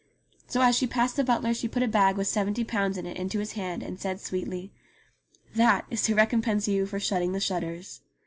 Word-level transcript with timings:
So 0.47 0.63
as 0.63 0.75
she 0.75 0.87
passed 0.87 1.15
the 1.15 1.23
butler 1.23 1.53
she 1.53 1.67
put 1.67 1.83
a 1.83 1.87
bag 1.87 2.17
with 2.17 2.25
seventy 2.25 2.63
pounds 2.63 2.97
in 2.97 3.05
it 3.05 3.17
into 3.17 3.37
his 3.37 3.51
hand 3.51 3.83
and 3.83 3.99
said 3.99 4.19
sweetly, 4.19 4.71
"That 5.53 5.85
is 5.91 6.01
to 6.05 6.15
recompense 6.15 6.67
you 6.67 6.87
for 6.87 6.99
shutting 6.99 7.33
the 7.33 7.39
shutters." 7.39 8.01